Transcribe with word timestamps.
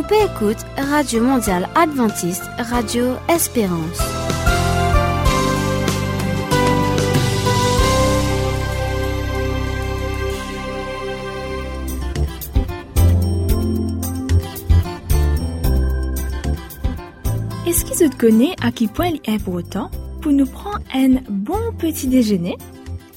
On 0.00 0.02
peut 0.02 0.14
écouter 0.14 0.64
Radio 0.78 1.22
Mondiale 1.22 1.68
Adventiste, 1.74 2.44
Radio 2.56 3.16
Espérance. 3.28 3.98
Est-ce 17.66 17.84
que 17.84 18.08
tu 18.08 18.16
connais 18.16 18.56
à 18.62 18.72
quel 18.72 18.88
point 18.88 19.08
il 19.08 19.16
est 19.16 19.28
important 19.28 19.90
pour 20.22 20.32
nous 20.32 20.46
prendre 20.46 20.80
un 20.94 21.16
bon 21.28 21.74
petit 21.76 22.06
déjeuner? 22.06 22.56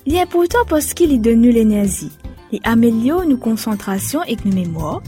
Il 0.05 0.15
est 0.15 0.21
important 0.21 0.65
parce 0.67 0.93
qu'il 0.93 1.21
donne 1.21 1.43
l'énergie, 1.43 2.11
il 2.51 2.59
améliore 2.65 3.23
nos 3.25 3.37
concentrations 3.37 4.21
et 4.23 4.35
nos 4.43 4.53
mémoires, 4.53 5.01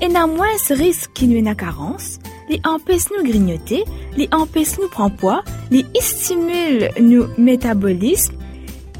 et 0.00 0.08
n'a 0.08 0.26
moins 0.26 0.56
ce 0.62 0.74
risque 0.74 1.10
qui 1.14 1.26
nous 1.26 1.36
est 1.36 1.56
carence, 1.56 2.18
il 2.48 2.60
empêche 2.66 3.04
nous 3.16 3.24
grignoter, 3.24 3.84
il 4.16 4.28
empêche 4.32 4.78
nous 4.78 4.88
prendre 4.88 5.16
poids, 5.16 5.42
il 5.70 5.84
stimule 6.00 6.90
nos 7.00 7.26
métabolisme 7.36 8.34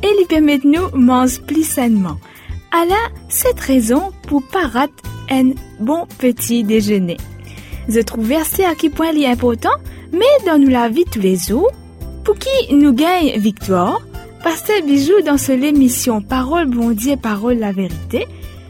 et 0.02 0.08
il 0.20 0.26
permet 0.26 0.60
nous 0.64 0.88
manger 0.94 1.40
plus 1.46 1.64
sainement. 1.64 2.18
Alors, 2.72 3.10
cette 3.28 3.60
raison 3.60 4.12
pour 4.26 4.42
pas 4.42 4.66
rater 4.66 4.92
un 5.30 5.52
bon 5.80 6.06
petit 6.18 6.64
déjeuner. 6.64 7.16
Je 7.88 8.00
trouve 8.00 8.30
assez 8.32 8.64
à 8.64 8.74
quel 8.74 8.90
point 8.90 9.12
il 9.12 9.24
est 9.24 9.26
important, 9.26 9.72
mais 10.12 10.46
dans 10.46 10.58
nous 10.58 10.68
la 10.68 10.88
vie 10.88 11.04
tous 11.04 11.20
les 11.20 11.36
jours, 11.36 11.70
pour 12.24 12.36
qui 12.38 12.74
nous 12.74 12.92
gagne 12.92 13.38
victoire, 13.38 14.00
Pasteur 14.44 14.82
Bijou 14.84 15.20
dans 15.24 15.38
ce 15.38 15.52
l'émission 15.52 16.20
Parole 16.20 16.66
bon 16.66 16.90
Dieu, 16.90 17.16
Parole 17.16 17.58
la 17.58 17.72
vérité, 17.72 18.26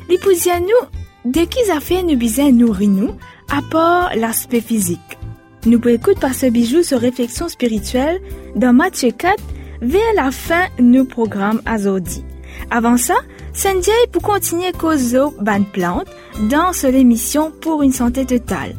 l'épouse 0.08 0.48
à 0.48 0.60
nous, 0.60 0.97
dès 1.28 1.46
qu'ils 1.46 1.70
a 1.70 1.80
fait 1.80 2.02
nous 2.02 2.16
biser 2.16 2.52
nourrir 2.52 2.88
nous, 2.88 3.10
à 3.50 3.60
part 3.70 4.10
l'aspect 4.16 4.60
physique. 4.60 5.18
Nous 5.66 5.78
pouvons 5.78 5.94
écouter 5.94 6.20
Pasteur 6.20 6.50
Bijou 6.50 6.82
sur 6.82 7.00
réflexion 7.00 7.48
spirituelle 7.48 8.20
dans 8.56 8.72
Matthieu 8.72 9.10
4 9.10 9.36
vers 9.82 10.14
la 10.16 10.30
fin 10.30 10.66
nous 10.78 11.04
programme 11.04 11.60
Azodi. 11.66 12.24
Avant 12.70 12.96
ça, 12.96 13.14
Sanjay 13.52 13.92
pour 14.10 14.22
continuer 14.22 14.72
causer 14.72 15.20
ban 15.40 15.62
plante 15.62 16.06
dans 16.48 16.72
ce 16.72 16.86
l'émission 16.86 17.52
pour 17.60 17.82
une 17.82 17.92
santé 17.92 18.24
totale. 18.24 18.74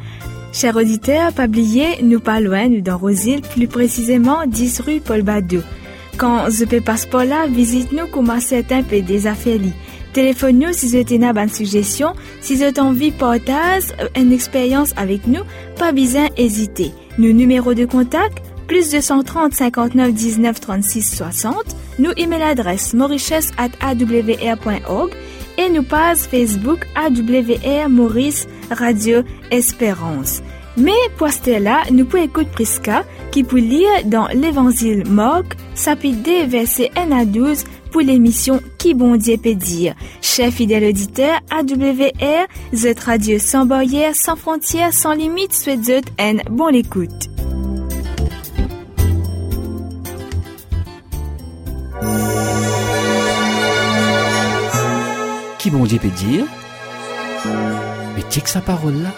Chers 0.51 0.75
auditeurs, 0.75 1.31
pas 1.33 1.47
nous 1.47 2.19
pas 2.19 2.39
loin, 2.39 2.67
nous 2.67 2.81
dans 2.81 2.97
Rosil, 2.97 3.41
plus 3.41 3.67
précisément 3.67 4.47
10 4.47 4.81
rue 4.81 4.99
Paul 4.99 5.21
Badou. 5.21 5.61
Quand 6.17 6.49
je 6.49 6.65
peux 6.65 6.81
passer 6.81 7.07
par 7.07 7.25
là, 7.25 7.45
visite-nous 7.47 8.07
comment 8.11 8.39
certains 8.39 8.81
peut 8.81 9.01
des 9.01 9.27
affaires 9.27 9.59
Téléphone-nous 10.13 10.73
si 10.73 10.87
vous 10.87 10.95
avez 10.95 11.15
une 11.15 11.49
suggestion, 11.49 12.13
si 12.41 12.55
vous 12.55 12.63
avez 12.63 12.79
envie 12.79 13.11
de 13.11 13.17
partager 13.17 13.93
une 14.15 14.31
expérience 14.31 14.93
avec 14.97 15.27
nous, 15.27 15.41
pas 15.77 15.91
besoin 15.91 16.27
d'hésiter. 16.35 16.91
Nos 17.17 17.31
numéros 17.31 17.73
de 17.73 17.85
contact, 17.85 18.41
plus 18.67 18.91
230 18.91 19.53
59 19.53 20.13
19 20.13 20.59
36 20.59 21.15
60, 21.15 21.53
nous 21.99 22.11
email 22.17 22.41
adresse 22.41 22.93
mauritius 22.93 23.51
at 23.57 23.71
awr.org 23.81 25.11
et 25.57 25.69
nous 25.69 25.83
page 25.83 26.19
Facebook 26.19 26.87
AWR 26.95 27.89
Maurice 27.89 28.47
Radio 28.71 29.23
Espérance. 29.51 30.41
Mais 30.77 30.91
pour 31.17 31.29
cela, 31.29 31.83
nous 31.91 32.05
pouvons 32.05 32.23
écouter 32.23 32.49
Prisca 32.51 33.03
qui 33.31 33.43
peut 33.43 33.59
lire 33.59 33.89
dans 34.05 34.27
l'Évangile 34.27 35.03
Marc, 35.07 35.57
chapitre 35.75 36.23
2, 36.23 36.45
verset 36.45 36.91
1 36.95 37.11
à 37.11 37.25
12 37.25 37.63
pour 37.91 38.01
l'émission 38.01 38.61
Qui 38.77 38.93
bon 38.93 39.15
Dieu 39.15 39.37
peut 39.37 39.55
dire? 39.55 39.95
Chers 40.21 40.51
fidèles 40.51 40.85
auditeurs, 40.85 41.39
AWR, 41.51 42.47
Z 42.73 42.99
Radio 43.05 43.39
sans 43.39 43.65
barrière, 43.65 44.15
sans 44.15 44.35
frontières, 44.35 44.93
sans 44.93 45.13
limite, 45.13 45.53
souhaite 45.53 45.83
Z 45.83 46.01
une 46.19 46.41
bonne 46.49 46.75
écoute. 46.75 47.29
Qui 55.57 55.71
bon 55.71 55.83
Dieu 55.83 55.99
peut 55.99 56.07
dire? 56.07 56.45
Mais 58.15 58.23
que 58.23 58.49
sa 58.49 58.61
parole 58.61 58.93
là 58.93 59.09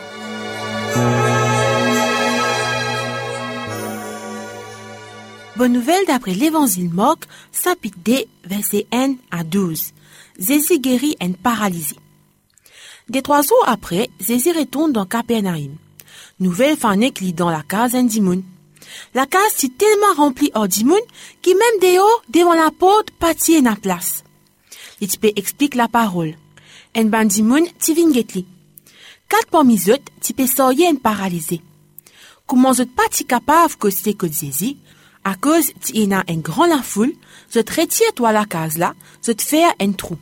Bonne 5.62 5.74
nouvelle 5.74 6.08
d'après 6.08 6.34
l'évangile 6.34 6.90
Marc, 6.90 7.28
chapitre 7.54 8.00
2, 8.04 8.24
verset 8.46 8.88
1 8.92 9.14
à 9.30 9.44
12. 9.44 9.92
Jésus 10.40 10.80
guérit 10.80 11.16
un 11.22 11.34
paralysé. 11.34 11.98
Des 13.10 13.22
trois 13.22 13.44
jours 13.44 13.64
après, 13.68 14.10
Jésus 14.20 14.58
retourne 14.58 14.92
dans 14.92 15.06
Capernaum. 15.06 15.76
Nouvelle 16.40 16.78
fanée 16.78 17.12
qui 17.12 17.32
dans 17.34 17.52
la 17.52 17.62
case 17.62 17.94
un 17.94 18.06
dimoun. 18.06 18.42
La 19.14 19.28
case 19.28 19.64
est 19.64 19.78
tellement 19.78 20.16
remplie 20.18 20.50
hors 20.56 20.68
dimoun 20.68 21.00
qui 21.44 21.54
même 21.54 21.80
dehors, 21.80 22.24
devant 22.30 22.56
la 22.56 22.72
porte, 22.72 23.12
pâtit 23.12 23.62
na 23.62 23.76
place. 23.76 24.24
Peux 25.22 25.32
explique 25.36 25.76
la 25.76 25.88
parole. 25.88 26.38
Un 26.96 27.06
bandimoun 27.06 27.68
ti 27.78 27.94
vingetli. 27.94 28.48
Quatre 29.30 29.52
parmi 29.52 29.80
eux, 29.90 30.00
peux 30.36 30.48
sortir 30.48 30.90
un 30.90 30.96
paralysé. 30.96 31.62
Comment 32.48 32.72
vous 32.72 32.88
pas 32.88 33.04
capable 33.28 33.76
que 33.76 33.92
c'est 33.92 34.16
que 34.16 34.26
à 35.24 35.36
cause 35.36 35.72
tu 35.84 36.04
en 36.04 36.12
a 36.12 36.24
un 36.28 36.38
grand 36.38 36.66
la 36.66 36.82
foule, 36.82 37.14
je 37.54 37.60
te 37.60 37.80
retire 37.80 38.14
toi 38.16 38.32
la 38.32 38.46
case 38.46 38.78
là, 38.78 38.94
je 39.26 39.32
te 39.32 39.42
fais 39.42 39.64
un 39.80 39.92
trou. 39.92 40.18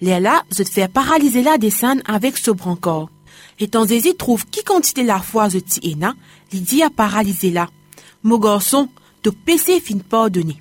Là 0.00 0.20
là, 0.20 0.44
je 0.56 0.62
te 0.62 0.70
fais 0.70 0.88
paralyser 0.88 1.42
la 1.42 1.58
descendre 1.58 2.02
avec 2.04 2.36
ce 2.36 2.50
brancor. 2.50 3.10
Et 3.60 3.68
ton 3.68 3.86
Jésus 3.86 4.14
trouve 4.14 4.46
qui 4.46 4.64
quantité 4.64 5.02
la 5.02 5.20
foi 5.20 5.48
je 5.48 5.58
ti 5.58 5.96
a, 6.02 6.14
il 6.52 6.62
dit 6.62 6.82
à 6.82 6.90
paralyser 6.90 7.50
là. 7.50 7.68
Mon 8.22 8.38
garçon, 8.38 8.88
te 9.22 9.30
péché 9.30 9.80
fin 9.80 9.98
pardonner. 9.98 10.60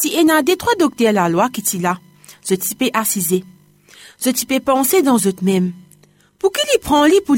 Tu 0.00 0.08
en 0.18 0.28
a 0.28 0.42
des 0.42 0.56
trois 0.56 0.74
docteurs 0.76 1.12
la 1.12 1.28
loi 1.28 1.48
qui 1.50 1.62
t'y 1.62 1.78
là. 1.78 1.98
Je 2.48 2.54
t'y 2.54 2.74
peux 2.74 2.90
assiser. 2.92 3.44
Je 4.24 4.30
t'y 4.30 4.46
peux 4.46 4.60
penser 4.60 5.02
dans 5.02 5.18
eux 5.18 5.34
même. 5.42 5.72
Pour 6.38 6.52
qu'il 6.52 6.68
y 6.74 6.78
prend 6.78 7.04
li 7.04 7.20
pour 7.24 7.36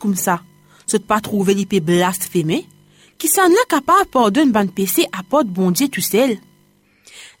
comme 0.00 0.16
ça? 0.16 0.42
Je 0.90 0.96
pas 0.98 1.20
trouver 1.20 1.54
blasphémer? 1.80 2.66
Qui 3.18 3.28
s'en 3.28 3.48
là 3.48 3.56
capable 3.68 4.06
pardonner 4.10 4.52
ban 4.52 4.66
péché 4.66 5.06
à 5.12 5.22
porte 5.22 5.46
bon 5.46 5.70
Dieu 5.70 5.88
tout 5.88 6.00
seul? 6.02 6.36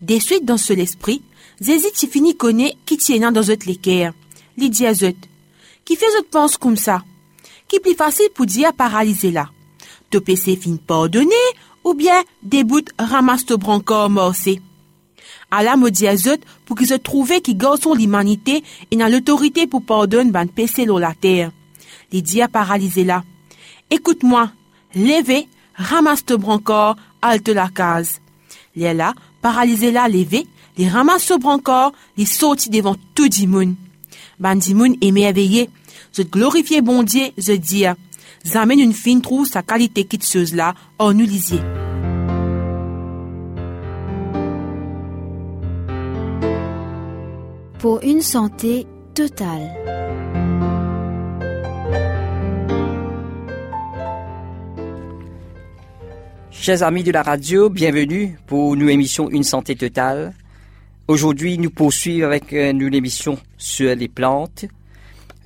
Des 0.00 0.20
suites 0.20 0.44
dans 0.44 0.56
ce 0.56 0.72
l'esprit, 0.72 1.22
Jésus 1.60 1.90
t'y 1.92 2.06
finit 2.06 2.36
connaît 2.36 2.76
qui 2.86 2.96
tient 2.96 3.30
dans 3.30 3.42
eux 3.42 3.58
l'équerre. 3.66 4.12
Li 4.56 4.70
à 4.86 4.92
eux. 4.92 5.14
Qui 5.84 5.96
fait 5.96 6.06
eux 6.18 6.26
pense 6.30 6.56
comme 6.56 6.76
ça? 6.76 7.02
Qui 7.68 7.80
plus 7.80 7.94
facile 7.94 8.28
pour 8.34 8.46
dire 8.46 8.72
paralyser 8.72 9.30
là? 9.30 9.50
Te 10.10 10.18
péché 10.18 10.56
fin 10.56 10.76
pardonner 10.76 11.34
ou 11.84 11.94
bien 11.94 12.22
débout 12.42 12.88
ramasse 12.98 13.44
te 13.44 13.54
brancor 13.54 14.08
morcé? 14.08 14.60
Allah 15.50 15.76
me 15.76 15.90
dit 15.90 16.08
à 16.08 16.14
pour 16.64 16.76
qu'ils 16.76 16.88
se 16.88 16.94
trouvent 16.94 17.40
qui 17.40 17.54
gardent 17.54 17.96
l'humanité 17.96 18.64
et 18.90 18.96
n'a 18.96 19.08
l'autorité 19.08 19.66
pour 19.66 19.84
pardonner 19.84 20.30
ban 20.30 20.46
péché 20.46 20.86
la 20.86 21.14
terre. 21.14 21.52
Les 22.12 22.22
dit 22.22 22.40
à 22.40 22.48
paralyser 22.48 23.04
là. 23.04 23.24
Écoute-moi, 23.90 24.50
levez, 24.94 25.48
ramasse 25.76 26.24
te 26.24 26.34
brancor, 26.34 26.96
halte 27.22 27.48
la 27.48 27.68
case. 27.68 28.20
Les 28.74 28.94
là, 28.94 29.14
paralysé 29.40 29.90
là, 29.90 30.08
levé, 30.08 30.46
les 30.76 30.88
ramasse 30.88 31.24
ce 31.24 31.38
brancor, 31.38 31.92
les 32.16 32.26
sortit 32.26 32.70
devant 32.70 32.96
tout 33.14 33.28
dimoun. 33.28 33.74
Ban 34.38 34.56
dimoun 34.56 34.96
émerveillé, 35.00 35.70
je 36.12 36.22
glorifier 36.22 36.82
bon 36.82 37.02
Dieu, 37.02 37.28
je 37.38 37.52
dis, 37.52 37.84
j'amène 38.44 38.80
une 38.80 38.92
fine 38.92 39.22
trouve 39.22 39.46
sa 39.46 39.62
qualité 39.62 40.04
quitteuse 40.04 40.54
là, 40.54 40.74
en 40.98 41.12
nous 41.12 41.24
lisier. 41.24 41.60
Pour 47.78 48.00
une 48.02 48.22
santé 48.22 48.86
totale. 49.14 49.95
Chers 56.66 56.82
amis 56.82 57.04
de 57.04 57.12
la 57.12 57.22
radio, 57.22 57.70
bienvenue 57.70 58.36
pour 58.48 58.74
nous 58.74 58.88
émission 58.88 59.30
Une 59.30 59.44
santé 59.44 59.76
totale. 59.76 60.34
Aujourd'hui, 61.06 61.58
nous 61.58 61.70
poursuivons 61.70 62.26
avec 62.26 62.52
euh, 62.52 62.72
nous 62.72 62.88
l'émission 62.88 63.38
sur 63.56 63.94
les 63.94 64.08
plantes 64.08 64.64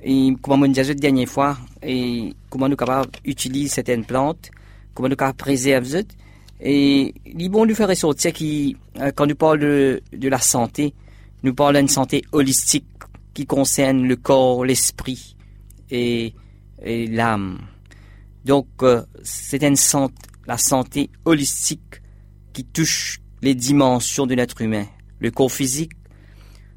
et 0.03 0.33
comment 0.41 0.65
on 0.65 0.67
disait 0.67 0.83
la 0.83 0.93
dernière 0.95 1.27
fois 1.27 1.59
et 1.83 2.33
comment 2.49 2.67
nous 2.67 2.75
capables 2.75 3.11
d'utiliser 3.23 3.67
certaines 3.67 4.03
plantes, 4.03 4.49
comment 4.95 5.09
nous 5.09 5.15
capables 5.15 5.37
préserver 5.37 6.05
et 6.59 7.13
il 7.23 7.49
bon 7.49 7.67
de 7.67 7.75
faire 7.75 7.89
ressortir 7.89 8.33
qui 8.33 8.75
euh, 8.99 9.11
quand 9.13 9.27
nous 9.27 9.35
parlons 9.35 9.59
de, 9.59 10.27
la 10.27 10.39
santé, 10.39 10.95
nous 11.43 11.53
parlons 11.53 11.81
d'une 11.81 11.87
santé 11.87 12.23
holistique 12.31 12.87
qui 13.35 13.45
concerne 13.45 14.07
le 14.07 14.15
corps, 14.15 14.65
l'esprit 14.65 15.35
et, 15.91 16.33
et 16.81 17.05
l'âme. 17.05 17.59
Donc 18.43 18.65
euh, 18.81 19.03
c'est 19.21 19.61
une 19.61 19.75
santé 19.75 20.15
la 20.47 20.57
santé 20.57 21.09
holistique 21.25 22.01
qui 22.53 22.63
touche 22.63 23.19
les 23.41 23.55
dimensions 23.55 24.27
de 24.27 24.35
l'être 24.35 24.61
humain, 24.61 24.85
le 25.19 25.31
corps 25.31 25.51
physique, 25.51 25.93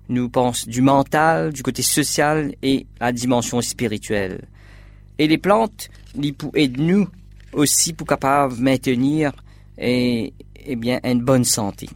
nous 0.08 0.28
pensons 0.28 0.70
du 0.70 0.82
mental, 0.82 1.52
du 1.52 1.62
côté 1.62 1.82
social 1.82 2.54
et 2.62 2.86
la 3.00 3.12
dimension 3.12 3.60
spirituelle. 3.60 4.46
Et 5.18 5.26
les 5.26 5.38
plantes, 5.38 5.88
ils 6.14 6.34
aident 6.54 6.80
nous 6.80 7.08
aussi 7.52 7.92
pour 7.92 8.06
capable 8.06 8.56
maintenir 8.56 9.32
et, 9.78 10.32
eh 10.66 10.76
bien, 10.76 11.00
une 11.04 11.22
bonne 11.22 11.44
santé. 11.44 11.88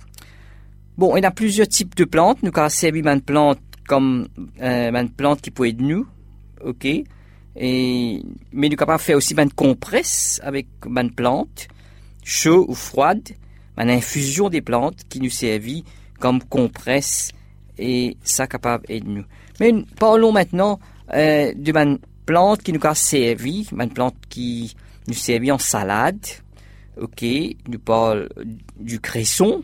Bon, 0.97 1.17
il 1.17 1.23
y 1.23 1.27
a 1.27 1.31
plusieurs 1.31 1.69
types 1.69 1.95
de 1.97 2.05
plantes. 2.05 2.43
Nous 2.43 2.51
avons 2.55 3.13
une 3.13 3.21
plante 3.21 3.61
comme 3.87 4.29
euh, 4.61 4.93
une 4.93 5.11
plante 5.11 5.41
qui 5.41 5.51
peut 5.51 5.67
aider 5.67 5.85
nous, 5.85 6.07
ok? 6.65 6.87
Et 7.59 8.23
mais 8.53 8.69
nous 8.69 8.77
capable 8.77 9.03
faire 9.03 9.17
aussi 9.17 9.35
une 9.35 9.51
compresse 9.51 10.41
avec 10.45 10.69
une 10.87 11.13
plante, 11.13 11.67
chaud 12.23 12.65
ou 12.69 12.75
froide, 12.75 13.29
une 13.77 13.91
infusion 13.91 14.49
des 14.49 14.61
plantes 14.61 15.03
qui 15.09 15.21
nous 15.21 15.31
servit 15.31 15.85
comme 16.21 16.43
compresse 16.43 17.33
et 17.79 18.17
ça 18.23 18.47
capable 18.47 18.87
d'aider 18.87 19.09
nous. 19.09 19.25
Mais 19.61 19.73
parlons 19.99 20.33
maintenant 20.33 20.79
euh, 21.15 21.53
de 21.55 21.73
une 21.77 21.99
plante 22.27 22.63
qui 22.63 22.73
nous 22.73 22.81
a 22.85 22.95
servi, 22.95 23.69
une 23.73 23.91
plante 23.91 24.17
qui 24.29 24.75
nous 25.09 25.15
servit 25.15 25.51
en 25.51 25.59
salade, 25.59 26.25
ok. 27.01 27.25
Nous 27.69 27.79
parlons 27.79 28.29
du 28.79 29.01
cresson, 29.01 29.63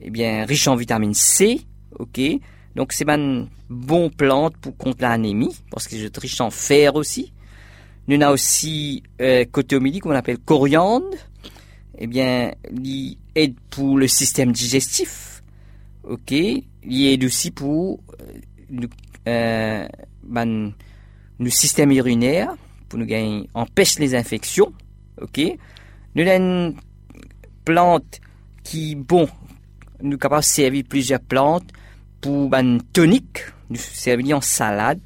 eh 0.00 0.10
bien 0.10 0.44
riche 0.46 0.68
en 0.68 0.76
vitamine 0.76 1.14
C, 1.14 1.60
ok. 1.98 2.20
Donc 2.78 2.92
c'est 2.92 3.08
une 3.08 3.48
bonne 3.68 4.08
plante 4.08 4.56
pour 4.58 4.76
contre 4.76 5.02
l'anémie 5.02 5.52
parce 5.68 5.88
que 5.88 5.96
c'est 5.96 6.16
riche 6.16 6.40
en 6.40 6.50
fer 6.50 6.94
aussi. 6.94 7.32
Nous 8.06 8.22
avons 8.22 8.34
aussi 8.34 9.02
euh, 9.20 9.44
côté 9.50 9.80
midi 9.80 9.98
qu'on 9.98 10.12
appelle 10.12 10.38
coriandre. 10.38 11.10
Eh 11.98 12.06
bien, 12.06 12.52
il 12.70 13.18
aide 13.34 13.56
pour 13.68 13.98
le 13.98 14.06
système 14.06 14.52
digestif. 14.52 15.42
Ok, 16.04 16.30
il 16.30 17.06
aide 17.06 17.24
aussi 17.24 17.50
pour 17.50 17.98
euh, 18.20 18.86
euh, 19.26 19.88
ben, 20.22 20.72
le 21.40 21.50
système 21.50 21.90
urinaire 21.90 22.54
pour 22.88 23.00
nous 23.00 23.06
gagner 23.06 23.50
empêche 23.54 23.98
les 23.98 24.14
infections. 24.14 24.72
Ok, 25.20 25.40
nous 26.14 26.22
avons 26.22 26.44
une 26.44 26.76
plante 27.64 28.20
qui 28.62 28.94
bon 28.94 29.26
nous 30.00 30.16
capable 30.16 30.42
de 30.42 30.46
servir 30.46 30.84
plusieurs 30.88 31.20
plantes 31.20 31.72
pour 32.20 32.54
une 32.54 32.82
tonique, 32.82 33.44
nous 33.70 33.76
servir 33.76 34.38
en 34.38 34.40
salade. 34.40 35.00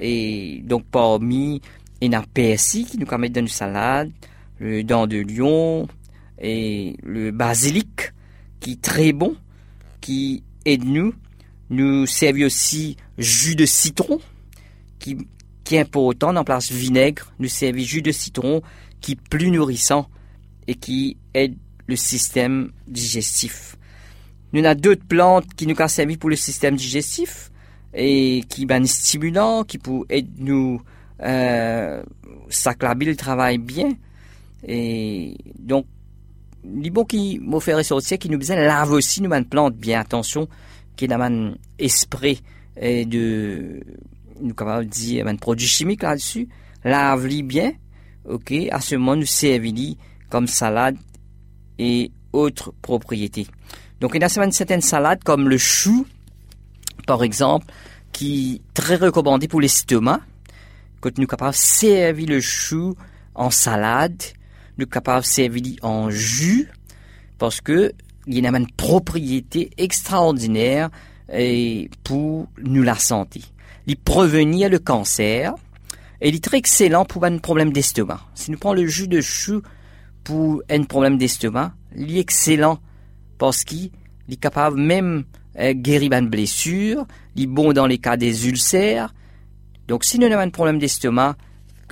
Et 0.00 0.62
donc 0.64 0.84
parmi 0.90 1.60
il 2.00 2.12
y 2.12 2.56
PSI 2.56 2.84
qui 2.84 2.98
nous 2.98 3.06
permet 3.06 3.28
de 3.28 3.40
une 3.40 3.48
salade, 3.48 4.10
le 4.58 4.82
dent 4.82 5.06
de 5.06 5.18
lion 5.18 5.86
et 6.40 6.96
le 7.02 7.30
basilic 7.30 8.12
qui 8.58 8.72
est 8.72 8.82
très 8.82 9.12
bon, 9.12 9.36
qui 10.00 10.42
aide 10.64 10.84
nous. 10.84 11.14
Nous 11.70 12.06
servir 12.06 12.46
aussi 12.46 12.96
jus 13.18 13.54
de 13.54 13.64
citron 13.64 14.20
qui, 14.98 15.16
qui 15.64 15.76
est 15.76 15.80
important 15.80 16.34
en 16.36 16.44
place 16.44 16.70
vinaigre. 16.70 17.32
Nous 17.38 17.48
servir 17.48 17.86
jus 17.86 18.02
de 18.02 18.12
citron 18.12 18.62
qui 19.00 19.12
est 19.12 19.28
plus 19.30 19.50
nourrissant 19.50 20.08
et 20.66 20.74
qui 20.74 21.16
aide 21.34 21.56
le 21.86 21.96
système 21.96 22.72
digestif. 22.88 23.76
Nous 24.52 24.64
avons 24.64 24.80
d'autres 24.80 25.06
plantes 25.06 25.54
qui 25.54 25.66
nous 25.66 25.74
ont 25.78 25.88
servi 25.88 26.16
pour 26.16 26.30
le 26.30 26.36
système 26.36 26.76
digestif 26.76 27.50
et 27.94 28.42
qui 28.48 28.66
sont 28.68 28.84
stimulants, 28.84 29.64
qui 29.64 29.78
peuvent 29.78 30.04
aider 30.08 30.30
nous 30.38 30.80
euh, 31.22 32.02
Saclabil 32.48 33.16
travaille 33.16 33.58
bien. 33.58 33.92
Et 34.66 35.36
donc 35.58 35.86
bon 36.64 37.04
qui 37.04 37.38
m'ont 37.40 37.60
fait 37.60 37.74
ressortir 37.74 38.18
qui 38.18 38.28
nous 38.28 38.38
besoin 38.38 38.56
lave 38.56 38.92
aussi 38.92 39.22
nous 39.22 39.32
une 39.32 39.44
plante 39.44 39.74
bien 39.74 40.00
attention 40.00 40.48
qui 40.96 41.06
est 41.06 41.12
un 41.12 41.54
esprit 41.78 42.42
et 42.80 43.04
de 43.04 43.80
nous 44.40 44.54
capable 44.54 44.86
dire 44.86 45.26
un 45.26 45.36
produit 45.36 45.66
chimique 45.66 46.02
là-dessus. 46.02 46.48
Lave-les 46.84 47.42
bien 47.42 47.72
ok 48.28 48.52
à 48.70 48.80
ce 48.80 48.94
moment 48.94 49.16
nous 49.16 49.26
servir 49.26 49.96
comme 50.28 50.46
salade 50.46 50.96
et 51.78 52.12
autres 52.32 52.72
propriétés 52.82 53.46
donc, 54.02 54.16
il 54.16 54.20
y 54.20 54.24
a 54.24 54.28
certaines 54.28 54.80
salades 54.80 55.22
comme 55.22 55.48
le 55.48 55.58
chou, 55.58 56.04
par 57.06 57.22
exemple, 57.22 57.66
qui 58.10 58.56
est 58.56 58.74
très 58.74 58.96
recommandé 58.96 59.46
pour 59.46 59.60
l'estomac. 59.60 60.20
Quand 61.00 61.16
nous 61.18 61.28
capables 61.28 61.54
servir 61.54 62.28
le 62.28 62.40
chou 62.40 62.96
en 63.36 63.50
salade, 63.50 64.20
nous 64.76 64.86
capables 64.86 65.24
servir 65.24 65.76
en 65.82 66.10
jus, 66.10 66.68
parce 67.38 67.60
que 67.60 67.92
il 68.26 68.40
y 68.40 68.44
a 68.44 68.50
une 68.50 68.66
propriété 68.72 69.70
extraordinaire 69.78 70.90
pour 72.02 72.48
nous 72.58 72.82
la 72.82 72.96
santé. 72.96 73.42
Il 73.86 73.96
prévenir 73.98 74.68
le 74.68 74.80
cancer 74.80 75.54
et 76.20 76.28
il 76.28 76.34
est 76.34 76.42
très 76.42 76.56
excellent 76.56 77.04
pour 77.04 77.24
un 77.24 77.38
problème 77.38 77.72
d'estomac. 77.72 78.20
Si 78.34 78.50
nous 78.50 78.58
prenons 78.58 78.82
le 78.82 78.86
jus 78.88 79.06
de 79.06 79.20
chou 79.20 79.62
pour 80.24 80.60
un 80.68 80.82
problème 80.82 81.18
d'estomac, 81.18 81.72
il 81.96 82.16
est 82.16 82.20
excellent 82.20 82.80
parce 83.42 83.64
qu'il 83.64 83.90
est 84.30 84.36
capable 84.36 84.80
même 84.80 85.24
de 85.58 85.72
guérir 85.72 86.12
une 86.12 86.28
blessure, 86.28 87.04
il 87.34 87.42
est 87.42 87.46
bon 87.48 87.72
dans 87.72 87.88
les 87.88 87.98
cas 87.98 88.16
des 88.16 88.46
ulcères. 88.46 89.12
Donc 89.88 90.04
si 90.04 90.20
nous 90.20 90.26
avons 90.26 90.38
un 90.38 90.50
problème 90.50 90.78
d'estomac, 90.78 91.34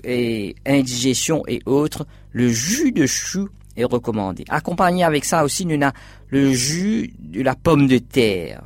et 0.04 0.54
indigestion 0.64 1.42
et 1.48 1.60
autres, 1.66 2.06
le 2.30 2.48
jus 2.48 2.92
de 2.92 3.04
chou 3.04 3.48
est 3.76 3.82
recommandé. 3.82 4.44
Accompagné 4.48 5.02
avec 5.02 5.24
ça 5.24 5.42
aussi, 5.42 5.66
nous 5.66 5.74
avons 5.74 5.92
le 6.28 6.52
jus 6.52 7.14
de 7.18 7.42
la 7.42 7.56
pomme 7.56 7.88
de 7.88 7.98
terre. 7.98 8.62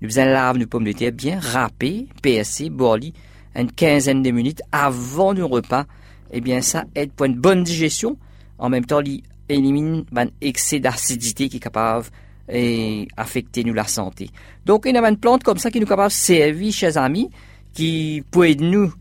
Nous 0.00 0.18
avons 0.18 0.32
lave 0.32 0.56
de 0.56 0.64
pomme 0.64 0.84
de 0.84 0.92
terre 0.92 1.12
bien 1.12 1.38
râpée, 1.38 2.08
PSC, 2.22 2.70
borli, 2.70 3.12
une 3.54 3.70
quinzaine 3.70 4.22
de 4.22 4.30
minutes 4.30 4.62
avant 4.72 5.34
le 5.34 5.44
repas. 5.44 5.84
Eh 6.32 6.40
bien, 6.40 6.62
ça 6.62 6.84
aide 6.94 7.12
pour 7.12 7.26
une 7.26 7.36
bonne 7.36 7.62
digestion. 7.62 8.16
En 8.56 8.70
même 8.70 8.86
temps, 8.86 9.02
il 9.02 9.22
élimine 9.48 10.04
un 10.14 10.26
excès 10.40 10.80
d'acidité 10.80 11.48
qui 11.48 11.58
est 11.58 11.60
capable 11.60 12.06
d'affecter 12.48 13.64
nous 13.64 13.74
la 13.74 13.86
santé. 13.86 14.30
Donc, 14.64 14.84
il 14.86 14.94
y 14.94 14.98
a 14.98 15.08
une 15.08 15.16
plante 15.16 15.42
comme 15.42 15.58
ça 15.58 15.70
qui 15.70 15.80
nous 15.80 15.86
capable 15.86 16.10
de 16.10 16.14
servir 16.14 16.72
chez 16.72 16.96
amis, 16.96 17.30
qui 17.72 18.22
peut 18.30 18.48
aider 18.48 18.64
nous 18.64 18.92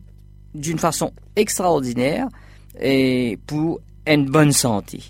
d'une 0.53 0.79
façon 0.79 1.11
extraordinaire 1.35 2.27
et 2.79 3.37
pour 3.45 3.81
une 4.07 4.25
bonne 4.25 4.51
santé. 4.51 5.01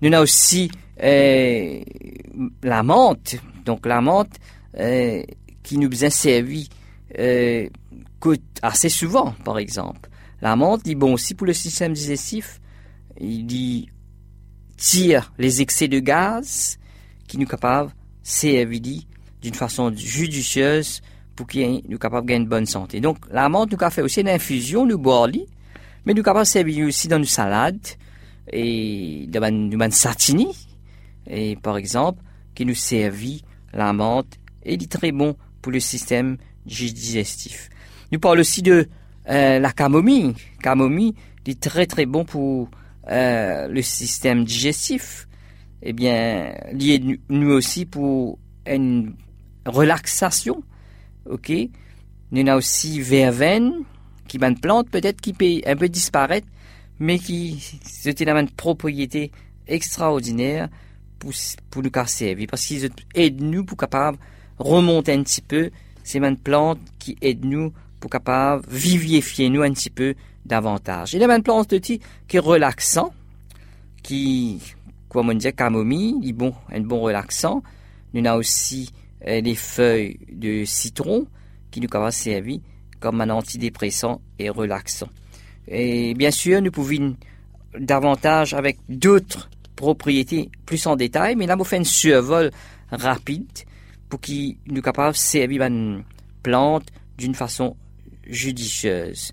Nous 0.00 0.12
avons 0.12 0.22
aussi 0.22 0.70
euh, 1.02 1.80
la 2.62 2.82
menthe, 2.82 3.36
donc 3.64 3.86
la 3.86 4.00
menthe 4.00 4.36
qui 5.62 5.78
nous 5.78 6.04
a 6.04 6.10
servi 6.10 6.68
assez 8.62 8.88
souvent, 8.88 9.34
par 9.44 9.58
exemple. 9.58 10.08
La 10.40 10.56
menthe 10.56 10.82
dit 10.82 10.94
bon 10.94 11.12
aussi 11.14 11.34
pour 11.34 11.46
le 11.46 11.52
système 11.52 11.92
digestif. 11.92 12.60
Il 13.20 13.46
dit 13.46 13.88
tire 14.76 15.32
les 15.38 15.62
excès 15.62 15.88
de 15.88 15.98
gaz 15.98 16.78
qui 17.26 17.38
nous 17.38 17.46
capable 17.46 17.92
servir 18.22 19.02
d'une 19.40 19.54
façon 19.54 19.92
judicieuse 19.94 21.00
pour 21.34 21.46
qu'il 21.46 21.82
nous 21.88 21.98
capable 21.98 22.26
gagner 22.26 22.42
une 22.42 22.48
bonne 22.48 22.66
santé. 22.66 23.00
Donc, 23.00 23.18
la 23.30 23.48
menthe 23.48 23.72
nous 23.72 23.78
a 23.80 23.90
fait 23.90 24.02
aussi 24.02 24.20
une 24.20 24.28
infusion, 24.28 24.86
nous 24.86 24.98
boire 24.98 25.28
mais 26.04 26.14
nous 26.14 26.22
capable 26.22 26.46
servir 26.46 26.86
aussi 26.86 27.08
dans 27.08 27.18
une 27.18 27.24
salade 27.24 27.80
et 28.52 29.26
dans 29.28 29.44
une 29.44 29.90
satini, 29.90 30.48
et 31.26 31.56
par 31.56 31.76
exemple, 31.76 32.22
qui 32.54 32.66
nous 32.66 32.74
servit 32.74 33.44
la 33.72 33.92
menthe 33.92 34.38
et 34.64 34.74
est 34.74 34.90
très 34.90 35.12
bon 35.12 35.36
pour 35.60 35.72
le 35.72 35.80
système 35.80 36.36
digestif. 36.66 37.70
Nous 38.10 38.18
parlons 38.18 38.40
aussi 38.40 38.62
de 38.62 38.88
euh, 39.30 39.58
la 39.58 39.72
camomille. 39.72 40.34
Camomille 40.62 41.14
est 41.46 41.60
très 41.60 41.86
très 41.86 42.06
bon 42.06 42.24
pour 42.24 42.68
euh, 43.08 43.68
le 43.68 43.82
système 43.82 44.44
digestif, 44.44 45.28
eh 45.82 45.92
bien, 45.92 46.54
lié 46.72 47.18
nous 47.28 47.50
aussi 47.50 47.86
pour 47.86 48.38
une 48.66 49.14
relaxation, 49.66 50.62
ok? 51.28 51.52
Nous 52.30 52.40
avons 52.48 52.58
aussi 52.58 53.00
verveine, 53.00 53.84
qui 54.28 54.36
est 54.36 54.44
une 54.44 54.58
plante 54.58 54.88
peut-être 54.90 55.20
qui 55.20 55.32
peut 55.32 55.60
un 55.66 55.76
peu 55.76 55.88
disparaître, 55.88 56.46
mais 56.98 57.18
qui 57.18 57.58
c'est 57.82 58.20
une 58.20 58.50
propriété 58.50 59.32
extraordinaire 59.66 60.68
pour, 61.18 61.32
pour 61.70 61.82
nous 61.82 61.90
servir, 62.06 62.46
parce 62.48 62.64
qu'ils 62.64 62.88
aident 63.14 63.42
nous 63.42 63.64
pour 63.64 63.76
capable 63.76 64.18
remonter 64.58 65.12
un 65.12 65.22
petit 65.22 65.42
peu. 65.42 65.70
C'est 66.04 66.18
une 66.18 66.36
plante 66.36 66.80
qui 66.98 67.16
aide 67.20 67.44
nous 67.44 67.72
pour 68.00 68.10
capable 68.10 68.64
vivifier 68.68 69.48
nous 69.50 69.62
un 69.62 69.72
petit 69.72 69.90
peu 69.90 70.14
davantage. 70.44 71.14
Il 71.14 71.20
y 71.20 71.24
a 71.24 71.34
une 71.34 71.42
plante 71.42 71.70
de 71.70 71.78
qui 71.78 72.00
est 72.32 72.38
relaxant, 72.38 73.12
qui, 74.02 74.60
comme 75.08 75.30
on 75.30 75.34
dit, 75.34 75.52
camomille, 75.52 76.16
il 76.22 76.32
bon, 76.32 76.54
un 76.70 76.80
bon 76.80 77.00
relaxant. 77.00 77.62
Nous 78.14 78.26
avons 78.26 78.38
aussi 78.38 78.90
euh, 79.26 79.40
les 79.40 79.54
feuilles 79.54 80.18
de 80.30 80.64
citron 80.64 81.26
qui 81.70 81.80
nous 81.80 81.88
peuvent 81.88 82.10
servir 82.10 82.60
comme 83.00 83.20
un 83.20 83.30
antidépressant 83.30 84.20
et 84.38 84.50
relaxant. 84.50 85.08
Et 85.68 86.14
bien 86.14 86.30
sûr, 86.30 86.60
nous 86.60 86.70
pouvons 86.70 87.16
davantage 87.78 88.54
avec 88.54 88.78
d'autres 88.88 89.48
propriétés 89.76 90.50
plus 90.66 90.86
en 90.86 90.96
détail, 90.96 91.36
mais 91.36 91.46
là, 91.46 91.56
on 91.58 91.64
fait 91.64 91.78
un 91.78 91.84
survol 91.84 92.50
rapide 92.90 93.46
pour 94.08 94.20
qu'il 94.20 94.56
nous 94.66 94.82
capable 94.82 95.14
de 95.14 95.18
servir 95.18 95.62
une 95.62 96.04
plante 96.42 96.88
d'une 97.16 97.34
façon 97.34 97.76
judicieuse. 98.26 99.32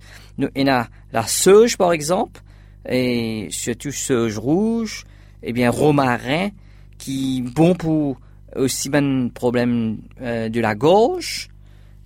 Il 0.55 0.67
y 0.67 0.69
a 0.69 0.87
la 1.11 1.27
sauge, 1.27 1.77
par 1.77 1.91
exemple, 1.91 2.41
et 2.87 3.47
surtout 3.51 3.91
sauge 3.91 4.37
rouge, 4.37 5.03
et 5.43 5.53
bien 5.53 5.69
romarin, 5.69 6.49
qui 6.97 7.41
bon 7.41 7.75
pour 7.75 8.19
aussi 8.55 8.89
ben 8.89 9.29
problème 9.31 9.99
euh, 10.21 10.49
de 10.49 10.59
la 10.59 10.75
gorge, 10.75 11.49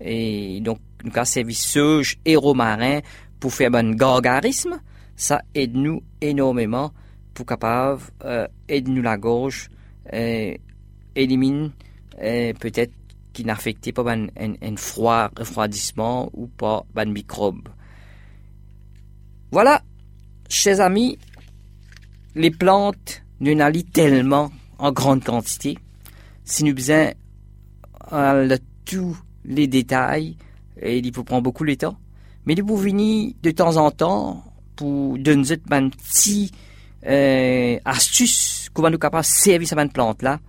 et 0.01 0.59
donc 0.61 0.79
nous 1.03 1.11
avons 1.13 1.25
servi 1.25 1.53
sauge 1.53 2.17
et 2.25 2.35
romarin 2.35 2.99
pour 3.39 3.53
faire 3.53 3.73
un 3.75 3.91
gargarisme, 3.91 4.79
ça 5.15 5.41
aide 5.53 5.75
nous 5.75 6.01
énormément 6.21 6.91
pour 7.33 7.45
capable 7.45 8.01
euh, 8.23 8.47
aider 8.67 8.91
nous 8.91 9.01
la 9.01 9.17
gorge, 9.17 9.69
euh, 10.13 10.53
élimine 11.15 11.71
euh, 12.21 12.53
peut-être 12.53 12.93
qui 13.33 13.43
n'affectait 13.43 13.91
pas 13.91 14.13
un, 14.13 14.27
un, 14.37 14.53
un, 14.61 14.75
froid 14.75 15.29
refroidissement 15.35 16.29
ou 16.33 16.47
pas 16.47 16.85
un 16.95 17.05
microbe. 17.05 17.67
Voilà, 19.53 19.83
chers 20.49 20.81
amis, 20.81 21.19
les 22.33 22.49
plantes 22.49 23.21
nous 23.39 23.53
n'allient 23.53 23.85
tellement 23.85 24.51
en 24.79 24.91
grande 24.91 25.23
quantité. 25.23 25.77
Si 26.43 26.63
nous 26.63 26.73
besoin 26.73 27.11
de 28.11 28.57
tous 28.83 29.15
les 29.45 29.67
détails, 29.67 30.37
et 30.81 30.97
il 30.97 31.13
faut 31.13 31.23
prendre 31.23 31.43
beaucoup 31.43 31.67
de 31.67 31.75
temps, 31.75 31.99
mais 32.47 32.55
nous 32.55 32.65
pouvons 32.65 32.81
venir 32.81 33.33
de 33.43 33.51
temps 33.51 33.77
en 33.77 33.91
temps 33.91 34.43
pour 34.75 35.19
donner 35.19 35.43
une 35.53 35.91
petite 35.91 36.51
euh, 37.05 37.77
astuce 37.85 38.71
comment 38.73 38.89
nous 38.89 38.97
capables 38.97 39.23
de 39.23 39.29
servir 39.29 39.67
cette 39.67 39.93
plante-là 39.93 40.39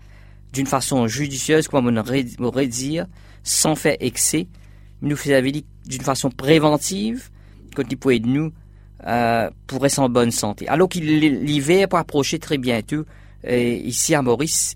d'une 0.50 0.66
façon 0.66 1.06
judicieuse, 1.08 1.68
comment 1.68 1.90
dire, 1.90 3.06
sans 3.42 3.74
faire 3.74 3.98
excès, 4.00 4.48
nous 5.02 5.16
faire 5.16 5.42
d'une 5.42 6.00
façon 6.00 6.30
préventive, 6.30 7.28
quand 7.76 7.82
il 7.90 7.98
peut 7.98 8.16
nous 8.16 8.50
euh, 9.06 9.50
pour 9.66 9.82
rester 9.82 10.00
en 10.00 10.08
bonne 10.08 10.30
santé. 10.30 10.68
Alors 10.68 10.88
que 10.88 10.98
l'hiver 10.98 11.88
peut 11.88 11.96
approcher 11.96 12.38
très 12.38 12.58
bientôt, 12.58 13.04
euh, 13.46 13.80
ici 13.84 14.14
à 14.14 14.22
Maurice, 14.22 14.74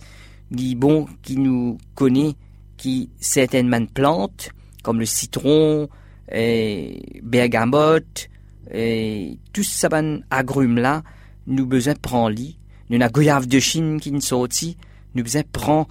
il 0.51 0.75
bon 0.75 1.07
qui 1.23 1.37
nous 1.37 1.79
connaît 1.95 2.35
qui 2.77 3.11
certaines 3.19 3.89
plantes, 3.89 4.51
comme 4.83 5.01
le 5.01 5.07
citron, 5.07 5.89
et 6.31 7.21
bergamote, 7.23 8.29
et 8.73 9.39
tout 9.53 9.63
ça 9.63 9.89
agrumes 10.31 10.79
là, 10.79 11.03
nous 11.47 11.67
besoin 11.67 11.95
prendre 11.95 12.31
lit. 12.31 12.59
Nous 12.91 13.01
avons 13.01 13.11
goyave 13.11 13.47
de 13.47 13.59
Chine 13.59 14.01
qui 14.01 14.13
nous 14.13 14.21
sorti, 14.21 14.77
nous 15.15 15.23
besoin 15.23 15.43
prendre 15.53 15.89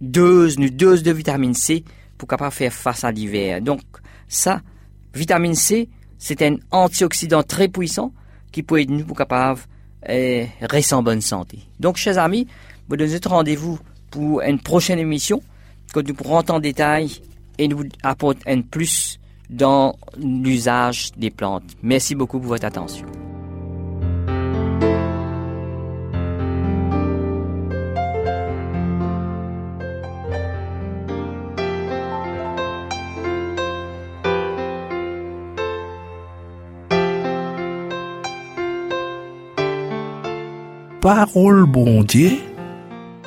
dose, 0.00 0.56
une 0.56 0.68
dose 0.68 1.02
de 1.02 1.12
vitamine 1.12 1.54
C 1.54 1.84
pour 2.18 2.28
capable 2.28 2.52
faire 2.52 2.72
face 2.72 3.04
à 3.04 3.12
l'hiver. 3.12 3.60
Donc, 3.62 3.80
ça, 4.28 4.60
vitamine 5.14 5.54
C, 5.54 5.88
c'est 6.18 6.42
un 6.42 6.56
antioxydant 6.70 7.42
très 7.42 7.68
puissant 7.68 8.12
qui 8.52 8.62
peut 8.62 8.80
aider 8.80 8.94
nous 8.94 9.14
capable 9.14 9.60
euh, 10.08 10.44
rester 10.62 10.94
en 10.94 11.02
bonne 11.02 11.20
santé. 11.20 11.58
Donc, 11.80 11.96
chers 11.96 12.18
amis, 12.18 12.46
vous 12.88 12.96
donnez 12.96 13.18
rendez-vous 13.24 13.78
pour 14.10 14.40
une 14.42 14.60
prochaine 14.60 14.98
émission 14.98 15.42
que 15.92 16.00
nous 16.00 16.14
pourrons 16.14 16.42
en 16.48 16.60
détail 16.60 17.10
et 17.58 17.68
nous 17.68 17.84
apporter 18.02 18.40
un 18.50 18.60
plus 18.60 19.18
dans 19.50 19.96
l'usage 20.18 21.12
des 21.16 21.30
plantes. 21.30 21.64
Merci 21.82 22.14
beaucoup 22.14 22.38
pour 22.38 22.48
votre 22.48 22.64
attention. 22.64 23.06
Parole 41.06 41.66
bon 41.66 42.02
Dieu, 42.02 42.32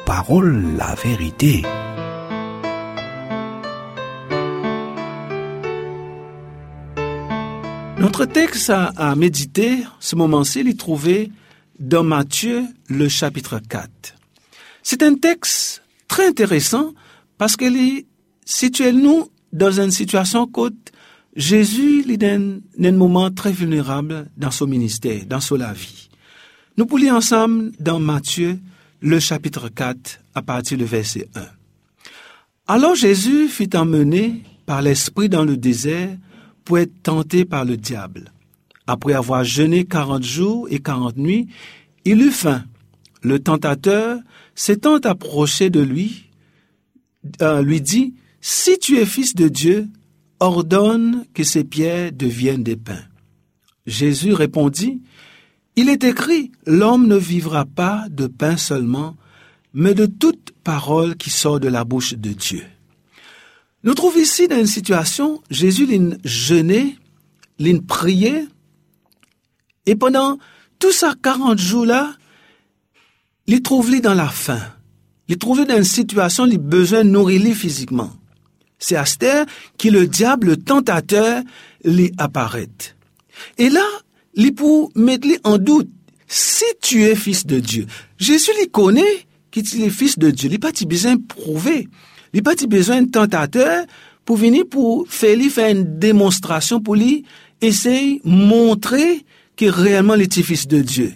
parole 0.05 0.75
la 0.75 0.95
vérité. 0.95 1.61
Notre 7.97 8.25
texte 8.25 8.69
à, 8.69 9.15
méditer, 9.15 9.77
ce 10.01 10.17
moment-ci, 10.17 10.59
il 10.59 10.67
est 10.67 10.77
trouvé 10.77 11.31
dans 11.79 12.03
Matthieu, 12.03 12.65
le 12.89 13.07
chapitre 13.07 13.61
4. 13.69 13.89
C'est 14.83 15.01
un 15.01 15.15
texte 15.15 15.81
très 16.09 16.27
intéressant 16.27 16.93
parce 17.37 17.55
qu'il 17.55 18.03
situe 18.43 18.91
nous 18.91 19.29
dans 19.53 19.79
une 19.79 19.91
situation 19.91 20.49
où 20.53 20.69
Jésus 21.33 22.03
est 22.11 22.17
dans 22.17 22.59
un 22.83 22.91
moment 22.91 23.31
très 23.31 23.53
vulnérable 23.53 24.27
dans 24.35 24.51
son 24.51 24.67
ministère, 24.67 25.25
dans 25.25 25.39
sa 25.39 25.71
vie. 25.71 26.08
Nous 26.79 26.85
pouvons 26.85 27.11
ensemble 27.11 27.73
dans 27.81 27.99
Matthieu, 27.99 28.57
le 29.01 29.19
chapitre 29.19 29.67
4, 29.67 30.21
à 30.33 30.41
partir 30.41 30.77
du 30.77 30.85
verset 30.85 31.27
1. 31.35 31.41
Alors 32.67 32.95
Jésus 32.95 33.49
fut 33.49 33.75
emmené 33.75 34.43
par 34.65 34.81
l'Esprit 34.81 35.27
dans 35.27 35.43
le 35.43 35.57
désert 35.57 36.15
pour 36.63 36.79
être 36.79 36.93
tenté 37.03 37.43
par 37.43 37.65
le 37.65 37.75
diable. 37.75 38.31
Après 38.87 39.11
avoir 39.11 39.43
jeûné 39.43 39.83
quarante 39.83 40.23
jours 40.23 40.67
et 40.71 40.79
quarante 40.79 41.17
nuits, 41.17 41.49
il 42.05 42.21
eut 42.21 42.31
faim. 42.31 42.63
Le 43.23 43.39
tentateur, 43.39 44.17
s'étant 44.55 44.99
approché 44.99 45.69
de 45.69 45.81
lui, 45.81 46.29
euh, 47.41 47.61
lui 47.61 47.81
dit, 47.81 48.13
Si 48.39 48.79
tu 48.79 48.99
es 48.99 49.05
fils 49.05 49.35
de 49.35 49.49
Dieu, 49.49 49.89
ordonne 50.39 51.25
que 51.33 51.43
ces 51.43 51.65
pierres 51.65 52.13
deviennent 52.13 52.63
des 52.63 52.77
pains. 52.77 53.03
Jésus 53.85 54.31
répondit, 54.31 55.01
il 55.79 55.87
est 55.87 56.03
écrit, 56.03 56.51
l'homme 56.65 57.07
ne 57.07 57.15
vivra 57.15 57.63
pas 57.63 58.05
de 58.09 58.27
pain 58.27 58.57
seulement, 58.57 59.15
mais 59.73 59.93
de 59.93 60.07
toute 60.07 60.51
parole 60.61 61.15
qui 61.15 61.29
sort 61.29 61.61
de 61.61 61.69
la 61.69 61.85
bouche 61.85 62.15
de 62.15 62.31
Dieu. 62.31 62.63
Nous 63.83 63.93
trouvons 63.93 64.19
ici 64.19 64.49
dans 64.49 64.59
une 64.59 64.67
situation, 64.67 65.41
Jésus 65.49 65.85
l'a 65.85 66.17
jeûné, 66.25 66.97
l'a 67.59 67.79
prié, 67.87 68.45
et 69.85 69.95
pendant 69.95 70.37
tous 70.79 70.91
ces 70.91 71.07
40 71.23 71.57
jours-là, 71.57 72.13
il 73.47 73.61
trouve 73.61 74.01
dans 74.01 74.13
la 74.13 74.27
faim. 74.27 74.61
Il 75.29 75.37
trouve 75.37 75.65
dans 75.65 75.77
une 75.77 75.83
situation, 75.85 76.45
il 76.45 76.57
besoin 76.57 77.05
de 77.05 77.09
nourrir 77.09 77.55
physiquement. 77.55 78.11
C'est 78.79 78.97
à 78.97 79.05
que 79.77 79.87
le 79.87 80.07
diable, 80.07 80.47
le 80.47 80.57
tentateur, 80.57 81.41
lui 81.85 82.11
apparaît. 82.17 82.67
Et 83.57 83.69
là, 83.69 83.85
li 84.35 84.51
pour 84.51 84.91
mettre 84.95 85.27
en 85.43 85.57
doute 85.57 85.89
si 86.27 86.65
tu 86.81 87.03
es 87.03 87.15
fils 87.15 87.45
de 87.45 87.59
Dieu. 87.59 87.85
Jésus 88.17 88.51
lui 88.59 88.69
connaît 88.69 89.25
qu'il 89.51 89.83
est 89.83 89.89
fils 89.89 90.19
de 90.19 90.29
Dieu. 90.29 90.49
Il 90.51 90.59
pas 90.59 90.71
besoin 90.87 91.15
de 91.15 91.21
prouver. 91.21 91.87
Il 92.33 92.43
pas 92.43 92.53
besoin 92.67 93.01
de 93.01 93.09
tentateur 93.09 93.85
pour 94.25 94.37
venir 94.37 94.63
pour 94.69 95.07
faire 95.07 95.35
lui 95.35 95.49
faire 95.49 95.71
une 95.75 95.97
démonstration 95.97 96.79
pour 96.79 96.95
lui 96.95 97.25
essayer 97.61 98.21
montrer 98.23 99.25
que 99.57 99.65
réellement 99.65 100.15
il 100.15 100.21
est 100.21 100.41
fils 100.43 100.67
de 100.67 100.81
Dieu. 100.81 101.13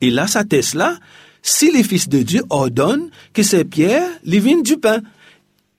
Et 0.00 0.10
là, 0.10 0.26
sa 0.26 0.44
thèse 0.44 0.74
là, 0.74 0.98
si 1.42 1.70
les 1.70 1.82
fils 1.82 2.08
de 2.08 2.22
Dieu 2.22 2.42
ordonnent 2.50 3.10
que 3.32 3.42
ces 3.42 3.64
pierres 3.64 4.10
lui 4.24 4.40
viennent 4.40 4.62
du 4.62 4.76
pain. 4.76 5.00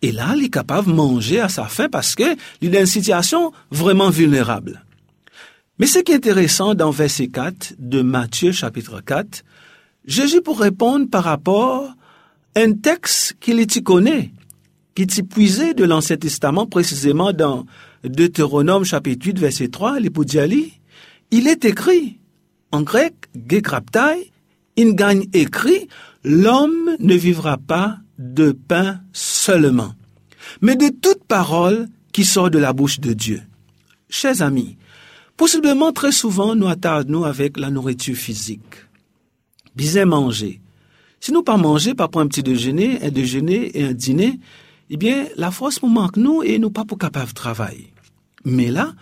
Et 0.01 0.11
là, 0.11 0.33
il 0.35 0.45
est 0.45 0.49
capable 0.49 0.87
de 0.87 0.93
manger 0.93 1.39
à 1.39 1.49
sa 1.49 1.67
il 2.61 2.67
est 2.67 2.71
dans 2.71 2.79
une 2.79 2.85
situation 2.85 3.51
vraiment 3.69 4.09
vulnérable. 4.09 4.83
Mais 5.81 5.87
ce 5.87 5.97
qui 5.97 6.11
est 6.11 6.15
intéressant 6.17 6.75
dans 6.75 6.91
verset 6.91 7.29
4 7.29 7.73
de 7.79 8.03
Matthieu 8.03 8.51
chapitre 8.51 9.01
4, 9.01 9.43
Jésus 10.05 10.43
pour 10.43 10.59
répondre 10.59 11.09
par 11.09 11.23
rapport 11.23 11.95
à 12.53 12.59
un 12.59 12.73
texte 12.73 13.35
qu'il 13.39 13.65
connaît, 13.81 14.31
qui 14.93 15.01
est 15.01 15.23
puisé 15.23 15.73
de 15.73 15.83
l'Ancien 15.83 16.17
Testament, 16.17 16.67
précisément 16.67 17.33
dans 17.33 17.65
Deutéronome 18.03 18.83
chapitre 18.83 19.25
8 19.25 19.39
verset 19.39 19.69
3, 19.69 19.99
l'Ipodiali, 19.99 20.79
il 21.31 21.47
est 21.47 21.65
écrit, 21.65 22.19
en 22.71 22.83
grec, 22.83 23.15
gekraptai, 23.49 24.31
in 24.77 24.91
gagne 24.91 25.25
écrit, 25.33 25.87
l'homme 26.23 26.95
ne 26.99 27.15
vivra 27.15 27.57
pas 27.57 27.97
de 28.19 28.51
pain 28.51 28.99
seulement, 29.13 29.95
mais 30.61 30.75
de 30.75 30.89
toute 30.89 31.23
parole 31.23 31.87
qui 32.11 32.23
sort 32.23 32.51
de 32.51 32.59
la 32.59 32.71
bouche 32.71 32.99
de 32.99 33.13
Dieu. 33.13 33.41
Chers 34.09 34.43
amis, 34.43 34.77
Possiblement, 35.41 35.91
très 35.91 36.11
souvent, 36.11 36.53
nous 36.53 36.67
attardons 36.67 37.23
avec 37.23 37.57
la 37.57 37.71
nourriture 37.71 38.15
physique. 38.15 38.75
Bien 39.75 40.05
manger. 40.05 40.61
Si 41.19 41.31
nous 41.31 41.41
pas 41.41 41.57
manger, 41.57 41.95
pas 41.95 42.07
prendre 42.07 42.25
un 42.25 42.27
petit 42.27 42.43
déjeuner, 42.43 43.01
un 43.01 43.09
déjeuner 43.09 43.71
et 43.75 43.83
un 43.85 43.93
dîner, 43.93 44.39
eh 44.91 44.97
bien, 44.97 45.25
la 45.37 45.49
force 45.49 45.81
nous 45.81 45.89
manque 45.89 46.17
nous 46.17 46.43
et 46.43 46.59
nous 46.59 46.69
pas 46.69 46.85
pour 46.85 46.99
capable 46.99 47.29
de 47.29 47.33
travailler. 47.33 47.91
Mais 48.45 48.69
là, 48.69 48.93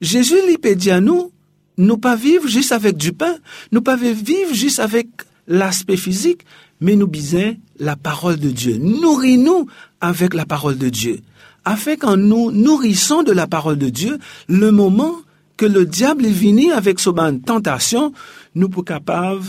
Jésus 0.00 0.34
lui 0.44 0.74
dit 0.74 0.90
à 0.90 1.00
nous, 1.00 1.30
nous 1.78 1.98
pas 1.98 2.16
vivre 2.16 2.48
juste 2.48 2.72
avec 2.72 2.96
du 2.96 3.12
pain, 3.12 3.36
nous 3.70 3.80
pas 3.80 3.94
vivre 3.94 4.52
juste 4.52 4.80
avec 4.80 5.06
l'aspect 5.46 5.96
physique, 5.96 6.40
mais 6.80 6.96
nous 6.96 7.06
bisons 7.06 7.56
la 7.78 7.94
parole 7.94 8.40
de 8.40 8.50
Dieu. 8.50 8.76
Nourris-nous 8.76 9.68
avec 10.00 10.34
la 10.34 10.46
parole 10.46 10.78
de 10.78 10.88
Dieu 10.88 11.20
afin 11.64 11.94
qu'en 11.94 12.16
nous 12.16 12.50
nourrissant 12.50 13.22
de 13.22 13.30
la 13.30 13.46
parole 13.46 13.78
de 13.78 13.90
Dieu, 13.90 14.18
le 14.48 14.72
moment 14.72 15.14
que 15.60 15.66
le 15.66 15.84
diable 15.84 16.24
est 16.24 16.32
venu 16.32 16.72
avec 16.72 16.98
son 16.98 17.12
tentation, 17.38 18.14
nous 18.54 18.70
pour 18.70 18.82
capables 18.82 19.44